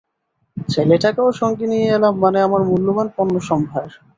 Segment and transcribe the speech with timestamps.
[0.67, 3.87] ছেলেটাকেও সঙ্গে নিয়ে এলাম, মানে, আমার মূল্যবান পণ্যসম্ভার।